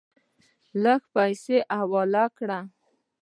لږې 0.83 1.07
پیسې 1.13 1.57
حواله 1.77 2.23
کړې. 2.37 2.59